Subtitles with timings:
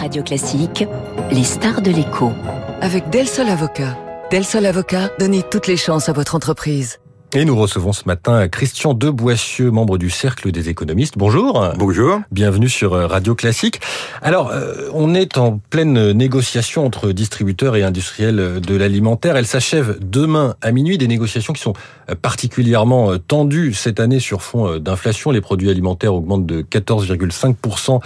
[0.00, 0.86] Radio Classique,
[1.30, 2.32] les stars de l'écho.
[2.80, 3.98] Avec Del Sol Avocat.
[4.30, 7.00] Del Sol Avocat, donnez toutes les chances à votre entreprise.
[7.32, 11.14] Et nous recevons ce matin Christian Deboissieux, membre du Cercle des économistes.
[11.16, 11.64] Bonjour.
[11.76, 12.20] Bonjour.
[12.32, 13.80] Bienvenue sur euh, Radio Classique.
[14.20, 19.36] Alors, euh, on est en pleine négociation entre distributeurs et industriels de l'alimentaire.
[19.36, 20.98] Elle s'achève demain à minuit.
[20.98, 21.74] Des négociations qui sont
[22.08, 25.30] euh, particulièrement tendues cette année sur fond d'inflation.
[25.30, 28.00] Les produits alimentaires augmentent de 14,5%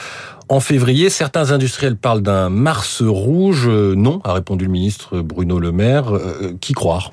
[0.48, 1.10] en février.
[1.10, 3.68] Certains industriels parlent d'un mars rouge.
[3.68, 6.12] Non, a répondu le ministre Bruno Le Maire.
[6.60, 7.10] Qui croire?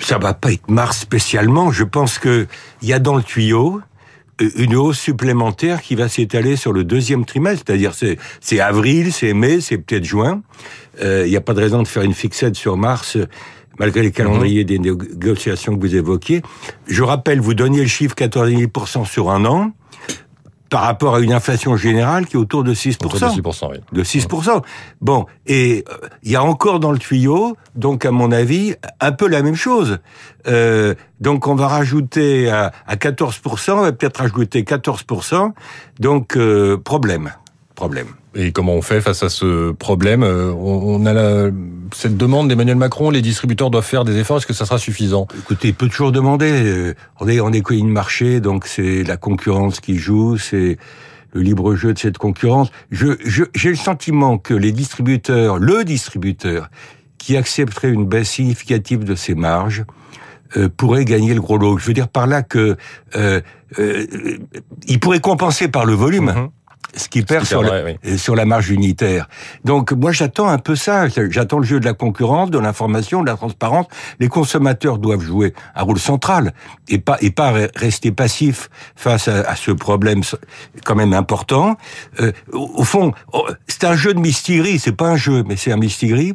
[0.00, 1.70] Ça va pas être mars spécialement.
[1.70, 2.46] Je pense que
[2.82, 3.80] il y a dans le tuyau
[4.40, 9.12] euh, une hausse supplémentaire qui va s'étaler sur le deuxième trimestre, c'est-à-dire c'est c'est avril,
[9.12, 10.42] c'est mai, c'est peut-être juin.
[11.02, 13.18] Euh, il n'y a pas de raison de faire une fixette sur mars
[13.78, 16.42] malgré les calendriers des négociations que vous évoquiez.
[16.86, 19.72] Je rappelle, vous donniez le chiffre 14,5% sur un an
[20.70, 23.04] par rapport à une inflation générale qui est autour de 6%.
[23.04, 23.78] Autour de 6%, oui.
[23.92, 24.62] De 6%.
[25.00, 29.12] Bon, et euh, il y a encore dans le tuyau, donc à mon avis, un
[29.12, 29.98] peu la même chose.
[30.46, 35.52] Euh, donc on va rajouter à, à 14%, on va peut-être rajouter 14%,
[35.98, 37.32] donc euh, problème,
[37.74, 38.06] problème.
[38.34, 41.50] Et comment on fait face à ce problème euh, On a la,
[41.92, 45.26] cette demande d'Emmanuel Macron, les distributeurs doivent faire des efforts, est-ce que ça sera suffisant?
[45.38, 46.50] Écoutez, il peut toujours demander.
[46.50, 50.78] Euh, on est en économie de marché, donc c'est la concurrence qui joue, c'est
[51.32, 52.70] le libre jeu de cette concurrence.
[52.90, 53.14] Je,
[53.54, 56.70] j'ai le sentiment que les distributeurs, le distributeur,
[57.18, 59.84] qui accepterait une baisse significative de ses marges,
[60.56, 61.78] euh, pourrait gagner le gros lot.
[61.78, 62.76] Je veux dire par là que
[63.14, 63.40] euh,
[63.78, 64.06] euh,
[64.86, 66.30] il pourrait compenser par le volume.
[66.30, 66.50] Mm-hmm
[66.96, 69.28] ce qui perd sur, la, sur la marge unitaire.
[69.64, 73.26] Donc moi j'attends un peu ça, j'attends le jeu de la concurrence, de l'information, de
[73.26, 73.86] la transparence.
[74.18, 76.52] Les consommateurs doivent jouer un rôle central
[76.88, 80.22] et pas et pas rester passifs face à, ce problème
[80.84, 81.76] quand même important.
[82.20, 85.72] Euh, au, fond, oh, c'est un jeu de mystérie, c'est pas un jeu, mais c'est
[85.72, 86.34] un mystérie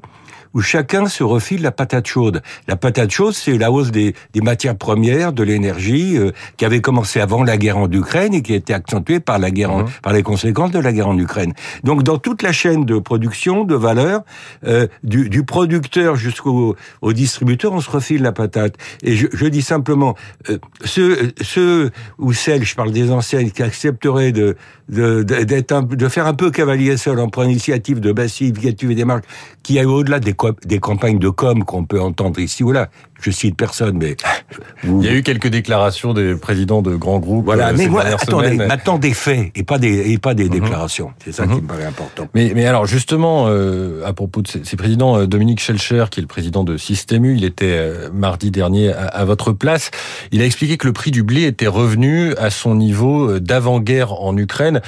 [0.56, 2.42] où chacun se refile la patate chaude.
[2.68, 6.82] La patate chaude, c'est la hausse des, des, matières premières, de l'énergie, euh, qui avait
[6.82, 9.86] commencé avant la guerre en Ukraine et qui a été accentuée par la guerre, mhm.
[10.02, 11.54] par les conséquences de la guerre en Ukraine.
[11.84, 14.22] Donc, dans toute la chaîne de production, de valeur,
[14.66, 18.76] euh, du, du, producteur jusqu'au au distributeur, on se refile la patate.
[19.04, 20.16] Et je, je dis simplement,
[20.50, 24.56] euh, ceux, ceux ou celles, je parle des enseignes, qui accepteraient de
[24.90, 29.06] de, de, de faire un peu cavalier seul en prenant l'initiative de baisse significative des
[29.06, 29.26] marques
[29.64, 30.34] qui aille au-delà des
[30.66, 32.90] des campagnes de com qu'on peut entendre ici ou là.
[33.26, 34.16] Je cite personne, mais
[34.84, 37.46] il y a eu quelques déclarations des présidents de grands groupes.
[37.46, 40.60] Voilà, euh, mais moi, attendez, maintenant des faits et pas des et pas des mhm.
[40.60, 41.12] déclarations.
[41.24, 41.62] C'est ça qui mhm.
[41.64, 42.28] me paraît important.
[42.36, 46.22] Mais mais alors justement, euh, à propos de ces, présidents, euh, Dominique Schelcher, qui est
[46.22, 49.90] le président de Système U, il était mardi dernier à, votre place.
[50.32, 54.38] Il a expliqué que le prix du blé était revenu à son niveau d'avant-guerre en
[54.38, 54.82] Ukraine,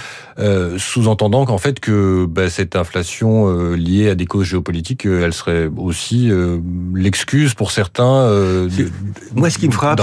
[0.77, 6.29] sous-entendant qu'en fait que bah, cette inflation liée à des causes géopolitiques, elle serait aussi
[6.93, 8.69] l'excuse pour certains euh,
[9.35, 10.01] moi, ce qui me frappe,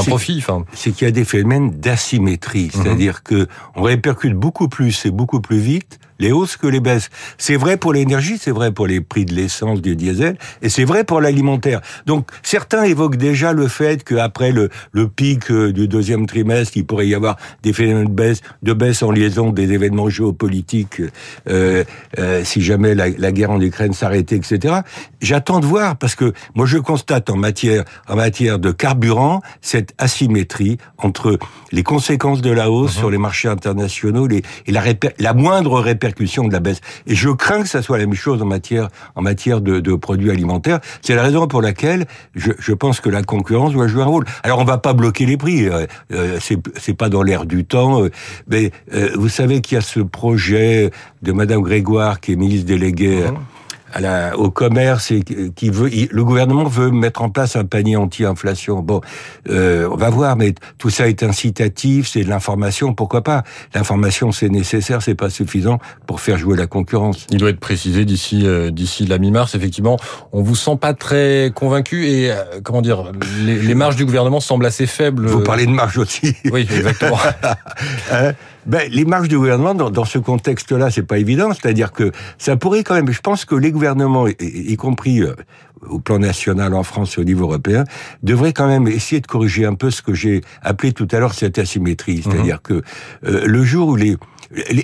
[0.74, 2.82] c'est qu'il y a des phénomènes d'asymétrie, mhm.
[2.82, 3.46] c'est-à-dire que
[3.76, 7.10] on répercute beaucoup plus et beaucoup plus vite les hausses que les baisses.
[7.38, 10.84] C'est vrai pour l'énergie, c'est vrai pour les prix de l'essence, du diesel, et c'est
[10.84, 11.80] vrai pour l'alimentaire.
[12.06, 16.86] Donc certains évoquent déjà le fait qu'après le, le pic euh, du deuxième trimestre, il
[16.86, 21.02] pourrait y avoir des phénomènes de baisse, de baisse en liaison des événements géopolitiques,
[21.48, 21.84] euh,
[22.18, 24.80] euh, si jamais la, la, guerre en Ukraine s'arrêtait, etc.
[25.20, 29.94] J'attends de voir parce que moi je constate en matière en matière de carburant cette
[29.98, 31.38] asymétrie entre
[31.72, 33.00] les conséquences de la hausse mhm.
[33.00, 34.82] sur les marchés internationaux et la,
[35.18, 36.80] la moindre répercussion de la baisse.
[37.06, 40.30] Et je crains que ça soit la même chose en matière, en matière de, produits
[40.30, 40.80] alimentaires.
[41.02, 44.24] C'est la raison pour laquelle je, je, pense que la concurrence doit jouer un rôle.
[44.42, 48.02] Alors on va pas bloquer les prix, euh, euh c'est pas dans l'air du temps.
[48.02, 48.10] Euh,
[48.48, 50.90] mais euh, vous savez qu'il y a ce projet
[51.22, 53.22] de Madame Grégoire qui est ministre déléguée.
[53.30, 53.53] Mmh
[53.94, 57.96] à la, au commerce et qui veut, le gouvernement veut mettre en place un panier
[57.96, 58.80] anti-inflation.
[58.80, 59.00] Bon,
[59.48, 63.44] euh, on va voir, mais tout ça est incitatif, c'est de l'information, pourquoi pas?
[63.72, 67.26] L'information, c'est nécessaire, c'est pas suffisant pour faire jouer la concurrence.
[67.30, 69.54] Il doit être précisé d'ici euh, d'ici la mi-mars.
[69.54, 69.96] Effectivement,
[70.32, 73.12] on vous sent pas très convaincu et euh, comment dire,
[73.44, 75.26] les, les, marges du gouvernement semblent assez faibles.
[75.26, 76.34] Vous parlez de marge aussi.
[76.50, 77.18] Oui, exactement.
[78.12, 78.32] hein?
[78.66, 81.50] Ben, les marges du gouvernement, dans, dans ce contexte-là, c'est pas évident.
[81.52, 83.10] C'est-à-dire que ça pourrait quand même.
[83.10, 83.83] Je pense que les gouvernements,
[84.40, 85.34] y, compris euh,
[85.88, 87.84] au plan national en France et au niveau européen,
[88.22, 91.34] devraient quand même essayer de corriger un peu ce que j'ai appelé tout à l'heure
[91.34, 92.22] cette asymétrie.
[92.22, 92.60] C'est-à-dire mhm.
[92.60, 92.82] que
[93.26, 94.16] euh, le jour où les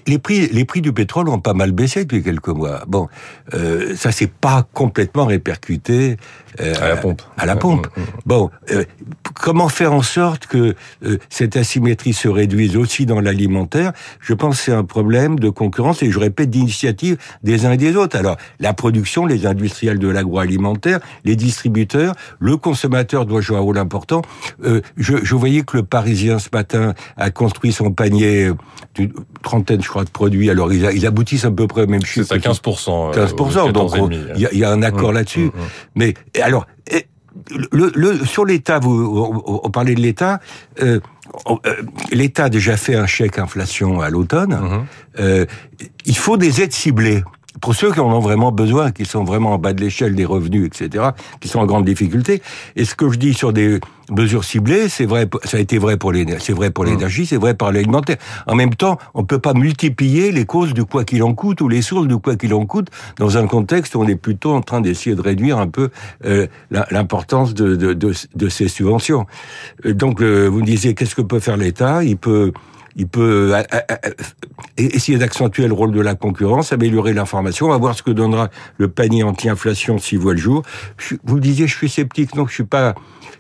[0.07, 2.83] les, prix, les prix du pétrole ont pas mal baissé depuis quelques mois.
[2.87, 3.09] Bon,
[3.55, 6.17] euh, ça s'est pas complètement répercuté
[6.61, 7.23] euh, à la pompe.
[7.37, 7.87] À la pompe.
[8.27, 8.85] Bon, euh,
[9.35, 10.75] comment faire en sorte que
[11.05, 13.93] euh, cette asymétrie se réduise aussi dans l'alimentaire?
[14.21, 17.77] Je pense que c'est un problème de concurrence et je répète d'initiative des uns et
[17.77, 18.19] des autres.
[18.19, 23.79] Alors, la production, les industriels de l'agroalimentaire, les distributeurs, le consommateur doit jouer un rôle
[23.79, 24.23] important.
[24.97, 28.51] je, voyais que le Parisien ce matin a construit son panier
[28.95, 29.13] du
[29.43, 30.51] 30 je crois, de produits.
[30.51, 32.27] Alors, ils, aboutissent à peu près au même chiffre.
[32.29, 33.15] C'est à 15%.
[33.15, 33.93] 15%, donc
[34.37, 35.51] il y, a un accord là-dessus.
[35.95, 36.67] Mais alors,
[38.25, 40.41] sur l'État, vous, on, parlait de l'État.
[40.83, 41.01] Euh,
[41.49, 41.57] euh,
[42.13, 44.87] L'État a déjà fait un chèque inflation à l'automne.
[45.19, 45.47] Euh,
[46.05, 47.23] il faut des aides ciblées
[47.61, 50.25] pour ceux qui en ont vraiment besoin, qui sont vraiment en bas de l'échelle des
[50.25, 51.11] revenus, etc.,
[51.41, 52.43] qui sont en grande difficulté.
[52.77, 53.81] Et ce que je dis sur des
[54.11, 56.89] mesures ciblées, c'est vrai, ça a été vrai pour les, c'est vrai pour mmh.
[56.89, 58.17] l'énergie, c'est vrai pour l'alimentaire.
[58.47, 61.69] En même temps, on peut pas multiplier les causes du quoi qu'il en coûte ou
[61.69, 62.89] les sources du quoi qu'il en coûte
[63.19, 65.91] dans un contexte où on est plutôt en train d'essayer de réduire un peu
[66.25, 69.27] euh, l'importance de, de, de, de, ces subventions.
[69.87, 72.05] Euh, donc, euh, vous me disiez, qu'est-ce que peut faire l'État?
[72.05, 72.53] Il peut
[72.97, 74.11] il peut euh, euh, euh,
[74.77, 77.67] essayer d'accentuer le rôle de la concurrence, améliorer l'information.
[77.67, 80.63] On va voir ce que donnera le panier anti-inflation s'il voit le jour.
[81.25, 82.95] Vous le disiez, je suis sceptique, donc je suis pas.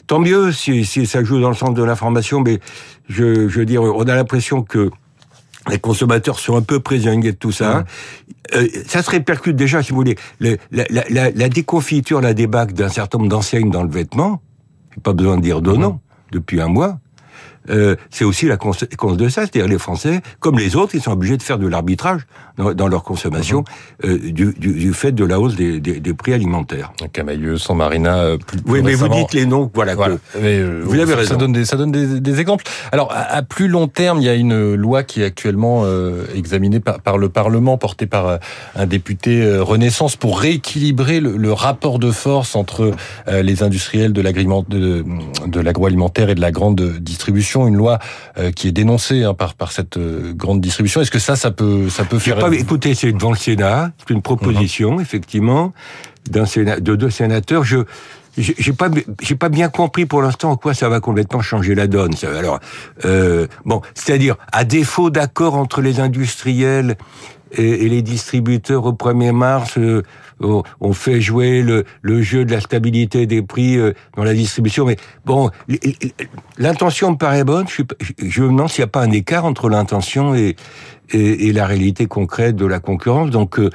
[0.06, 2.61] Tant mieux si, si ça joue dans le sens de l'information, mais
[3.08, 4.91] je, je veux dire, on a l'impression que
[5.69, 7.85] les consommateurs sont un peu prisonniers de tout ça.
[8.55, 12.73] Euh, ça se répercute déjà, si vous voulez, la, la, la, la, déconfiture, la débâcle
[12.73, 14.43] d'un certain nombre d'enseignes dans le vêtement.
[15.02, 16.00] Pas besoin de dire de nom
[16.32, 16.99] depuis un mois.
[17.68, 19.42] Euh, c'est aussi la conséquence de ça.
[19.42, 22.22] C'est-à-dire les Français, comme les autres, ils sont obligés de faire de l'arbitrage
[22.56, 23.64] dans, dans, leur consommation
[24.02, 24.10] mhm.
[24.10, 26.92] euh, du, du, du, fait de la hausse des, des, des prix alimentaires.
[27.12, 29.94] Camailleux, San Marina, euh, plus, Oui, mais vous dites les noms, voilà.
[29.94, 30.16] voilà.
[30.40, 31.30] Mais, vous avez raison.
[31.30, 32.64] Ça donne des, ça donne des, des exemples.
[32.92, 35.84] Alors, à, à, plus long terme, il y a une loi qui est actuellement
[36.34, 38.38] examinée par, par, le Parlement, portée par
[38.74, 42.92] un député Renaissance, pour rééquilibrer le, le rapport de force entre
[43.26, 47.99] les industriels de l'agroalimentaire de, de et de la grande distribution une loi
[48.38, 51.00] euh, qui est dénoncée hein, par par cette euh, grande distribution.
[51.00, 54.14] Est-ce que ça, ça peut ça peut faire pas, Écoutez, c'est devant le Sénat, c'est
[54.14, 55.00] une proposition mhm.
[55.00, 55.73] effectivement
[56.31, 57.64] d'un Sénat, de deux sénateurs.
[57.64, 57.85] Je
[58.38, 58.88] j'ai pas
[59.20, 62.14] j'ai pas bien compris pour l'instant en quoi ça va complètement changer la donne.
[62.23, 62.61] Alors
[63.05, 66.97] euh, bon, c'est-à-dire à défaut d'accord entre les industriels
[67.52, 70.02] et, et, les distributeurs au 1er mars, euh,
[70.81, 74.87] on fait jouer le, le, jeu de la stabilité des prix euh, dans la distribution.
[74.87, 75.50] Mais bon,
[76.58, 77.67] l'intention me paraît bonne.
[77.69, 77.82] Je,
[78.19, 80.56] je me demande s'il n'y a pas un écart entre l'intention et,
[81.12, 83.30] et, et, la réalité concrète de la concurrence.
[83.30, 83.70] Donc, euh,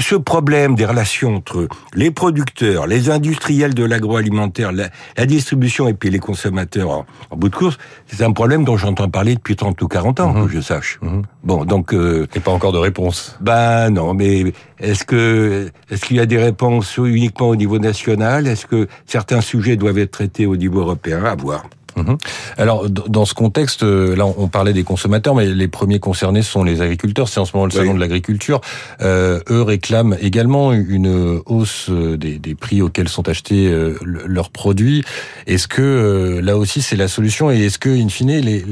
[0.00, 5.94] ce problème des relations entre les producteurs, les industriels de l'agroalimentaire, la, la, distribution et
[5.94, 9.56] puis les consommateurs en, en bout de course, c'est un problème dont j'entends parler depuis
[9.56, 10.46] 30 ou 40 ans, mmh.
[10.46, 10.98] que je sache.
[11.02, 11.22] Mmh.
[11.42, 11.94] Bon, donc...
[11.94, 13.36] Euh, et pas encore de réponse.
[13.40, 18.46] Ben non, mais est-ce que est-ce qu'il y a des réponses uniquement au niveau national?
[18.46, 21.24] Est-ce que certains sujets doivent être traités au niveau européen?
[21.24, 21.64] À voir.
[21.96, 22.16] Mhm.
[22.58, 26.64] Alors, dans ce contexte, euh, là, on parlait des consommateurs, mais les premiers concernés sont
[26.64, 27.28] les agriculteurs.
[27.28, 28.60] C'est en ce moment le salon de l'agriculture.
[29.00, 35.04] Euh, eux réclament également une hausse des, des, prix auxquels sont achetés euh, leurs produits.
[35.46, 37.50] Est-ce que euh, là aussi c'est la solution?
[37.50, 38.64] Et est-ce que, in fine, les,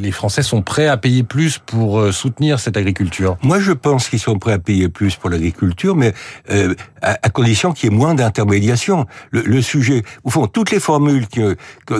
[0.00, 3.36] les Français sont prêts à payer plus pour soutenir cette agriculture?
[3.42, 6.12] Moi, je pense qu'ils sont prêts à payer plus pour l'agriculture, mais
[6.50, 9.06] euh, à, à, condition qu'il y ait moins d'intermédiation.
[9.30, 11.26] Le, le, sujet, au fond, toutes les formules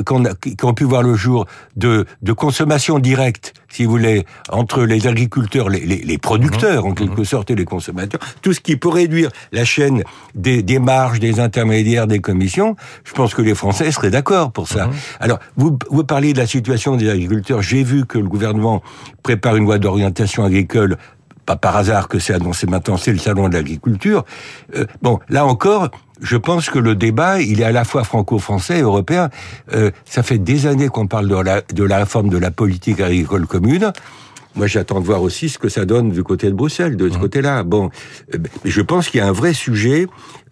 [0.05, 1.47] qu'on a, qu ont pu voir le jour
[1.77, 6.95] de, de consommation directe, si vous voulez, entre les agriculteurs, les, les, les producteurs en
[6.95, 10.03] quelque sorte et les consommateurs, tout ce qui peut réduire la chaîne
[10.35, 14.69] des, des marges, des intermédiaires, des commissions, je pense que les Français seraient d'accord pour
[14.69, 14.87] ça.
[14.87, 14.93] Mmh.
[15.21, 17.63] Alors, vous, vous parliez de la situation des agriculteurs.
[17.63, 18.83] J'ai vu que le gouvernement
[19.23, 20.97] prépare une loi d'orientation agricole
[21.51, 24.25] pas par hasard que c'est annoncé maintenant, c'est le salon de l'agriculture.
[24.77, 25.91] Euh, bon, là encore,
[26.21, 29.31] je pense que le débat, il est à la fois franco-français et européen.
[29.75, 33.01] Euh, ça fait des années qu'on parle de la, de la réforme de la politique
[33.01, 33.93] agricole commune.
[34.55, 37.17] Moi, j'attends de voir aussi ce que ça donne du côté de Bruxelles, de ce
[37.17, 37.21] mmh.
[37.21, 37.63] côté-là.
[37.63, 37.91] Bon,
[38.35, 40.07] euh, je pense qu'il y a un vrai sujet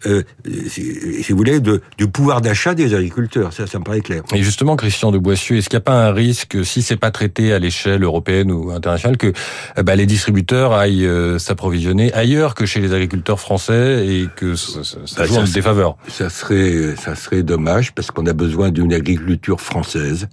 [0.05, 0.23] euh,
[0.67, 3.51] si, si, vous voulez, de, du pouvoir d'achat des agriculteurs.
[3.51, 4.23] Ça, ça me paraît clair.
[4.33, 7.11] Et justement, Christian de Boissieu, est-ce qu'il n'y a pas un risque, si c'est pas
[7.11, 9.33] traité à l'échelle européenne ou internationale, que
[9.81, 14.83] bah, les distributeurs aillent euh, s'approvisionner ailleurs que chez les agriculteurs français et que ça,
[14.83, 15.97] ça, ça bah, joue en défaveur?
[16.07, 20.29] Ça serait, ça serait dommage parce qu'on a besoin d'une agriculture française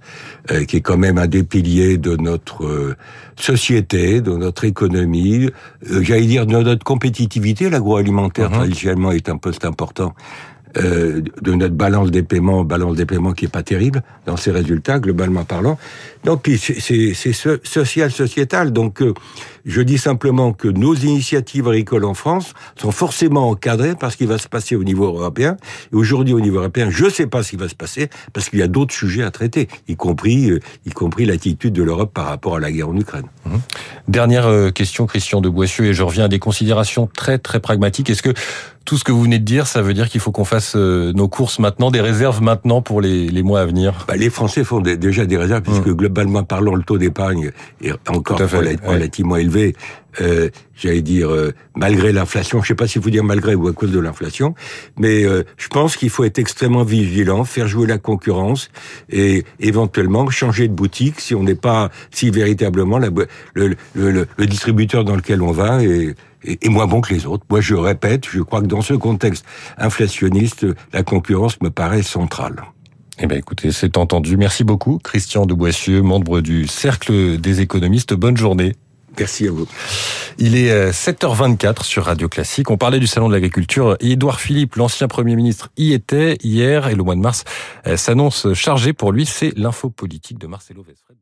[0.51, 2.95] euh, qui est quand même un des piliers de notre euh,
[3.57, 5.49] société, de notre économie,
[5.81, 7.69] j'allais dire de notre compétitivité.
[7.69, 8.53] L'agroalimentaire, mmh.
[8.53, 10.13] traditionnellement, est un c'est important,
[10.77, 14.51] euh, de notre balance des paiements, balance des paiements qui est pas terrible dans ses
[14.51, 15.77] résultats globalement parlant.
[16.23, 17.13] Donc puis c'est
[17.63, 18.71] social sociétal.
[18.73, 19.13] Donc euh,
[19.67, 24.25] Je dis simplement que nos initiatives agricoles en France sont forcément encadrées par ce qui
[24.25, 25.57] va se passer au niveau européen.
[25.91, 28.49] Et aujourd'hui, au niveau européen, je ne sais pas ce qui va se passer parce
[28.49, 32.13] qu'il y a d'autres sujets à traiter, y compris, euh, y compris l'attitude de l'Europe
[32.13, 33.25] par rapport à la guerre en Ukraine.
[33.45, 33.49] Mmh.
[34.07, 38.09] Dernière euh, question, Christian de Boissieu, et je reviens à des considérations très très pragmatiques.
[38.09, 38.33] Est-ce que
[38.85, 41.11] tout ce que vous venez de dire, ça veut dire qu'il faut qu'on fasse euh,
[41.11, 44.05] nos courses maintenant, des réserves maintenant pour les, les mois à venir?
[44.07, 45.93] Bah, Les Français font déjà des réserves, puisque mmh.
[45.93, 49.56] globalement parlant, le taux d'épargne est encore relativement élevé.
[50.21, 53.67] Euh, J'allais dire, euh, malgré l'inflation, je ne sais pas si vous dire malgré ou
[53.67, 54.53] à cause de l'inflation,
[54.99, 58.69] mais euh, je pense qu'il faut être extrêmement vigilant, faire jouer la concurrence
[59.09, 65.41] et éventuellement changer de boutique si on n'est pas, si véritablement le, distributeur dans lequel
[65.41, 67.43] on va est, et, moins bon que les autres.
[67.49, 69.45] Moi, je répète, je crois que dans ce contexte
[69.79, 72.63] inflationniste, la concurrence me paraît centrale.
[73.19, 74.37] Eh bien, écoutez, c'est entendu.
[74.37, 78.13] Merci beaucoup, Christian de Boissieu, membre du Cercle des économistes.
[78.13, 78.73] Bonne journée.
[79.19, 79.67] Merci à vous.
[80.37, 82.69] Il est 7h24 euh, sur Radio Classique.
[82.69, 83.97] On parlait du Salon de l'Agriculture.
[83.99, 87.43] Édouard Philippe, l'ancien Premier ministre, y était hier et le mois de mars
[87.87, 89.25] euh, s'annonce chargé pour lui.
[89.25, 91.17] C'est l'info politique de Marcelo Vesfred.